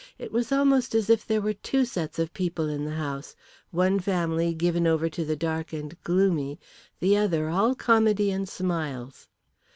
[0.17, 3.35] It was almost as if there were two sets of people in the house,
[3.69, 6.59] one family given over to the dark and gloomy,
[6.99, 9.27] the other all comedy and smiles.